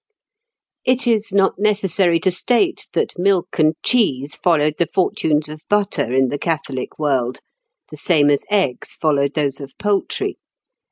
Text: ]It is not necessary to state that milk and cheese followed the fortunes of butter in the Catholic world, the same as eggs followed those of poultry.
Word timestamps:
]It 0.83 1.05
is 1.05 1.31
not 1.31 1.59
necessary 1.59 2.19
to 2.21 2.31
state 2.31 2.89
that 2.93 3.19
milk 3.19 3.59
and 3.59 3.75
cheese 3.83 4.35
followed 4.35 4.77
the 4.79 4.87
fortunes 4.87 5.47
of 5.47 5.61
butter 5.69 6.11
in 6.11 6.29
the 6.29 6.39
Catholic 6.39 6.97
world, 6.97 7.37
the 7.91 7.97
same 7.97 8.31
as 8.31 8.43
eggs 8.49 8.95
followed 8.99 9.35
those 9.35 9.61
of 9.61 9.73
poultry. 9.77 10.39